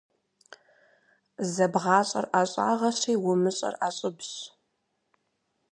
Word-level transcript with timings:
ЗэбгъащӀэр 1.53 2.25
ӀэщӀагъэщи, 2.31 3.13
умыщӀэр 3.29 3.73
ӀэщӀыбщ. 3.79 4.31